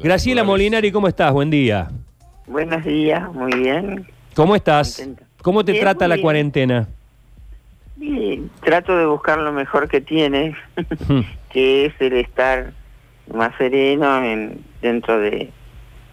[0.00, 1.32] Graciela Molinari, ¿cómo estás?
[1.32, 1.88] Buen día.
[2.46, 4.06] Buenos días, muy bien.
[4.34, 4.96] ¿Cómo estás?
[4.96, 5.24] Contenta.
[5.42, 6.22] ¿Cómo te Bien, trata la bien.
[6.22, 6.88] cuarentena?
[8.64, 10.56] Trato de buscar lo mejor que tiene,
[11.50, 12.72] que es el estar
[13.32, 15.50] más sereno en, dentro de,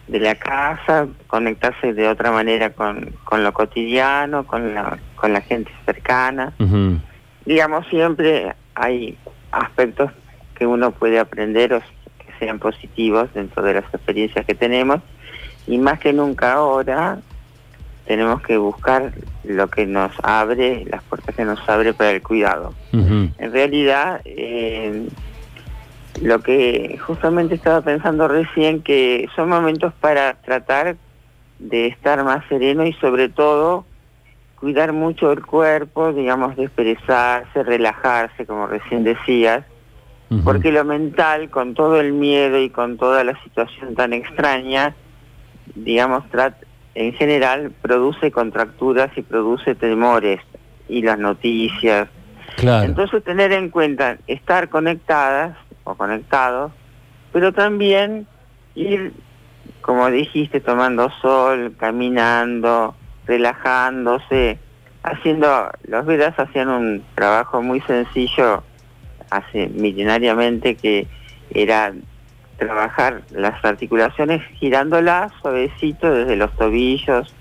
[0.08, 5.42] de la casa, conectarse de otra manera con, con lo cotidiano, con la, con la
[5.42, 6.54] gente cercana.
[7.46, 9.18] Digamos, siempre hay
[9.52, 10.12] aspectos
[10.56, 11.82] que uno puede aprender o
[12.40, 15.02] sean positivos dentro de las experiencias que tenemos
[15.68, 17.20] y más que nunca ahora
[18.06, 22.74] tenemos que buscar lo que nos abre, las puertas que nos abre para el cuidado.
[22.92, 25.08] En realidad, eh,
[26.20, 30.98] lo que justamente estaba pensando recién, que son momentos para tratar
[31.60, 33.86] de estar más sereno y sobre todo
[34.60, 39.66] cuidar mucho el cuerpo, digamos, de expresarse, relajarse, como recién decías,
[40.44, 44.96] Porque lo mental, con todo el miedo y con toda la situación tan extraña,
[45.74, 46.24] digamos,
[46.94, 50.40] en general produce contracturas y produce temores
[50.88, 52.10] y las noticias.
[52.58, 52.86] Claro.
[52.86, 56.72] Entonces tener en cuenta estar conectadas o conectados,
[57.32, 58.28] pero también
[58.76, 59.14] ir,
[59.82, 64.60] como dijiste, tomando sol, caminando, relajándose,
[65.02, 68.64] haciendo, los Vedas hacían un trabajo muy sencillo
[69.30, 71.08] hace milenariamente que
[71.52, 71.94] era
[72.58, 77.34] trabajar las articulaciones girándolas suavecito desde los tobillos,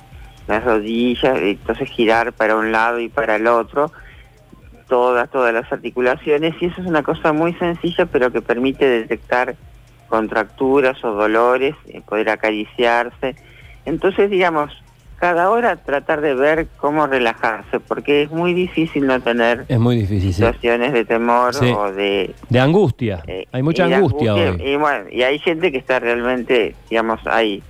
[0.47, 3.93] las rodillas, entonces girar para un lado y para el otro,
[4.89, 9.57] todas, todas las articulaciones, y eso es una cosa muy sencilla, pero que permite detectar
[10.09, 13.37] contracturas o dolores, eh, poder acariciarse.
[13.85, 14.73] Entonces, digamos,
[15.19, 19.97] cada hora tratar de ver cómo relajarse, porque es muy difícil no tener Es muy
[19.97, 20.35] difícil, sí.
[20.35, 21.73] situaciones de temor Sí.
[21.77, 23.23] o de De angustia.
[23.27, 24.63] eh, Hay mucha angustia hoy.
[24.65, 27.63] Y, bueno, y hay gente que está realmente, digamos, hay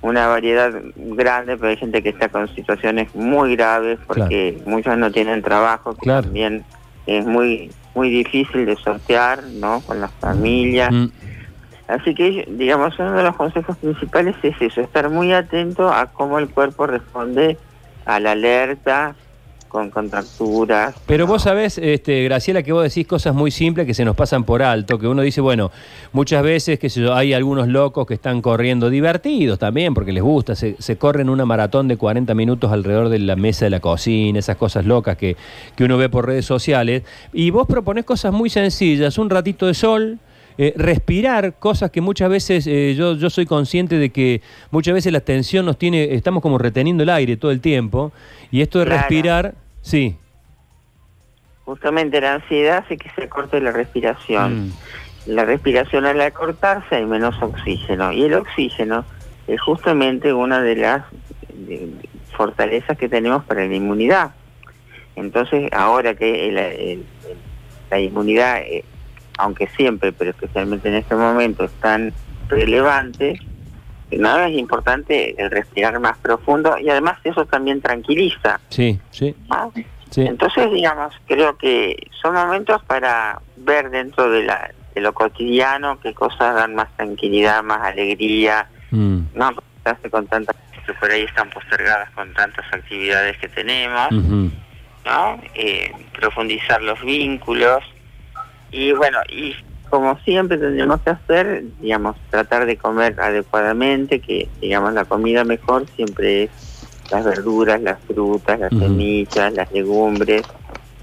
[0.00, 5.10] una variedad grande, pero hay gente que está con situaciones muy graves porque muchos no
[5.12, 6.22] tienen trabajo, que Claro.
[6.24, 6.64] también
[7.06, 9.80] es muy muy difícil de sortear, ¿no?
[9.82, 10.90] Con las familias.
[10.90, 11.06] Mm.
[11.92, 16.38] Así que, digamos, uno de los consejos principales es eso, estar muy atento a cómo
[16.38, 17.58] el cuerpo responde
[18.06, 19.14] a la alerta
[19.68, 20.94] con contracturas.
[21.06, 24.44] Pero vos sabés, este, Graciela, que vos decís cosas muy simples que se nos pasan
[24.44, 25.70] por alto, que uno dice, bueno,
[26.12, 30.76] muchas veces que hay algunos locos que están corriendo divertidos también, porque les gusta, se,
[30.78, 34.56] se corren una maratón de 40 minutos alrededor de la mesa de la cocina, esas
[34.56, 35.36] cosas locas que,
[35.76, 37.02] que uno ve por redes sociales,
[37.34, 40.18] y vos proponés cosas muy sencillas, un ratito de sol,
[40.58, 45.12] eh, respirar, cosas que muchas veces eh, yo, yo soy consciente de que muchas veces
[45.12, 48.12] la tensión nos tiene, estamos como reteniendo el aire todo el tiempo,
[48.50, 49.00] y esto de Claro.
[49.00, 50.16] respirar, sí.
[51.64, 54.66] Justamente la ansiedad hace que se corte la respiración.
[54.68, 54.72] Mm.
[55.26, 59.04] La respiración al acortarse hay menos oxígeno y el oxígeno
[59.46, 61.04] es justamente una de las
[61.54, 61.88] de-
[62.36, 64.32] fortalezas que tenemos para la inmunidad.
[65.14, 67.04] Entonces, ahora que el- el- el-
[67.90, 68.84] la inmunidad, eh,
[69.38, 72.12] aunque siempre, pero especialmente en este momento, es tan
[72.48, 73.40] relevante,
[74.10, 78.60] nada es importante el respirar más profundo y además eso también tranquiliza.
[78.68, 79.72] Sí, sí, ¿no?
[80.10, 80.22] sí.
[80.22, 86.12] Entonces, digamos, creo que son momentos para ver dentro de, la, de lo cotidiano qué
[86.12, 89.50] cosas dan más tranquilidad, más alegría, Mm, no
[90.10, 90.54] con tantas
[90.86, 94.12] que por ahí están postergadas con tantas actividades que tenemos.
[95.04, 95.40] ¿no?
[95.54, 97.82] Eh, profundizar los vínculos
[98.72, 99.54] y bueno, y
[99.90, 105.86] como siempre tendríamos que hacer, digamos, tratar de comer adecuadamente, que digamos la comida mejor
[105.94, 106.50] siempre es
[107.10, 110.42] las verduras, las frutas, las semillas, las legumbres,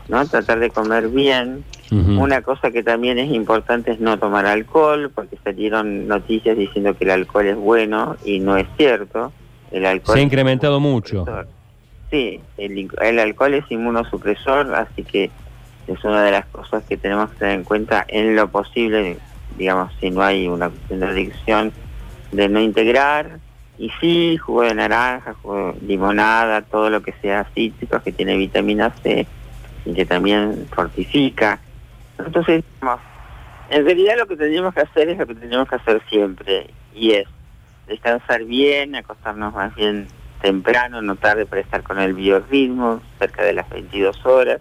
[0.08, 0.26] ¿no?
[0.26, 1.64] Tratar de comer bien.
[1.92, 7.04] Una cosa que también es importante es no tomar alcohol, porque salieron noticias diciendo que
[7.06, 9.32] el alcohol es bueno y no es cierto.
[9.72, 11.26] El alcohol Se ha incrementado mucho.
[12.12, 15.32] Sí, el, el alcohol es inmunosupresor, así que
[15.94, 19.18] es una de las cosas que tenemos que tener en cuenta en lo posible,
[19.58, 21.72] digamos, si no hay una cuestión de adicción,
[22.32, 23.40] de no integrar.
[23.78, 28.36] Y sí, jugo de naranja, jugo de limonada, todo lo que sea cítrico, que tiene
[28.36, 29.26] vitamina C
[29.86, 31.60] y que también fortifica.
[32.18, 32.64] Entonces,
[33.70, 37.12] en realidad lo que tendríamos que hacer es lo que tendríamos que hacer siempre, y
[37.12, 37.28] es
[37.88, 40.08] descansar bien, acostarnos más bien
[40.42, 44.60] temprano, no tarde para estar con el biorritmo, cerca de las 22 horas,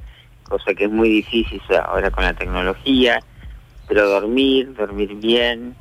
[0.49, 3.21] cosa que es muy difícil ahora con la tecnología,
[3.87, 5.75] pero dormir, dormir bien,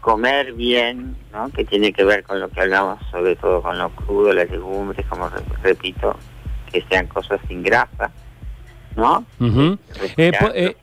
[0.00, 1.48] comer bien, ¿no?
[1.50, 5.04] que tiene que ver con lo que hablamos, sobre todo con lo crudo, las legumbres,
[5.06, 6.16] como re- repito,
[6.72, 8.10] que sean cosas sin grasa,
[8.96, 9.24] ¿no?
[10.02, 10.12] Eh,
[10.54, 10.76] eh,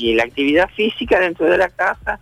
[0.00, 2.18] y la actividad física dentro de la casa,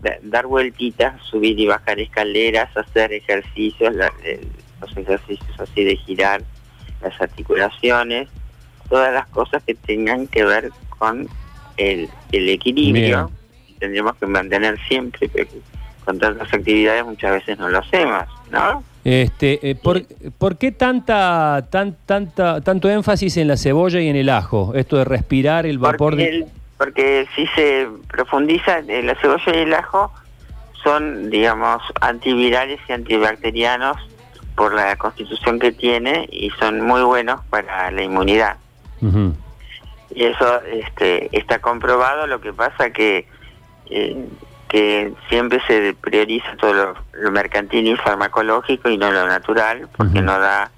[0.00, 4.48] da- dar vueltitas, subir y bajar escaleras, hacer ejercicios, la- el-
[4.80, 6.42] los ejercicios así de girar
[7.02, 8.28] las articulaciones,
[8.88, 11.28] todas las cosas que tengan que ver con
[11.76, 13.30] el, el equilibrio.
[13.78, 15.48] Tendríamos que mantener siempre, pero
[16.04, 18.82] con tantas actividades muchas veces no lo hacemos, ¿no?
[19.04, 20.02] Este, eh, ¿por,
[20.38, 24.72] por qué tanta, tan, tanta, tanto énfasis en la cebolla y en el ajo?
[24.74, 26.28] Esto de respirar el vapor Porque, de...
[26.30, 26.46] el-
[26.78, 30.10] porque si se profundiza, eh, la cebolla y el ajo
[30.82, 33.96] son, digamos, antivirales y antibacterianos
[34.56, 38.56] por la constitución que tiene y son muy buenos para la inmunidad.
[39.04, 39.34] Ujú.
[40.14, 43.26] Y eso este, está comprobado, lo que pasa que,
[43.90, 44.24] eh,
[44.68, 50.20] que siempre se prioriza todo lo, lo mercantil y farmacológico y no lo natural, porque
[50.22, 50.70] no da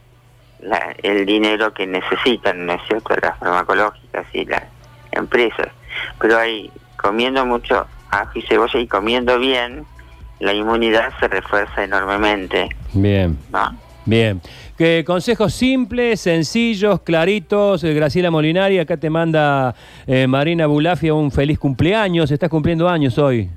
[0.60, 4.64] la- el dinero que necesitan, ¿no es cierto?, las farmacológicas y las
[5.12, 5.68] empresas.
[6.18, 9.84] Pero hay, comiendo mucho ajo y cebolla y comiendo bien,
[10.40, 13.74] la inmunidad se refuerza enormemente, Bien, ¿no?
[14.04, 14.40] bien.
[14.76, 17.82] Que consejos simples, sencillos, claritos.
[17.82, 19.74] Eh, Graciela Molinari, acá te manda
[20.06, 22.30] eh, Marina Bulafia un feliz cumpleaños.
[22.30, 23.48] Estás cumpliendo años hoy.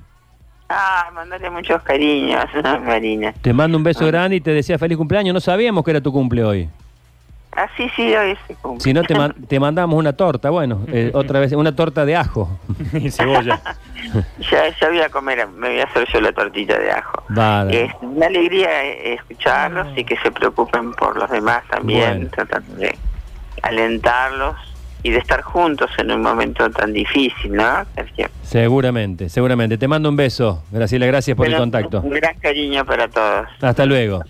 [0.69, 2.45] Ah, mandale muchos cariños,
[2.85, 3.33] Marina.
[3.41, 4.07] Te mando un beso Ah.
[4.07, 5.33] grande y te decía feliz cumpleaños.
[5.33, 6.69] No sabíamos que era tu cumple hoy.
[7.55, 8.83] Ah, sí, sí, hoy se cumple.
[8.83, 10.49] Si no, te, man- te mandamos una torta.
[10.49, 12.59] Bueno, eh, otra vez, una torta de ajo.
[12.93, 13.61] y cebolla.
[14.49, 17.21] Ya, ya voy a comer, me voy a hacer yo la tortita de ajo.
[17.29, 17.83] Vale.
[17.83, 22.29] Es una alegría eh, escucharlos y que se preocupen por los demás también, Bueno.
[22.33, 22.97] tratando de
[23.61, 24.55] alentarlos
[25.03, 28.29] y de estar juntos en un momento tan difícil, ¿no, Sergio?
[28.41, 29.77] Seguramente, seguramente.
[29.77, 30.63] Te mando un beso.
[30.71, 32.01] Graciela, gracias por el contacto.
[32.01, 33.47] Un gran cariño para todos.
[33.61, 34.23] Hasta luego.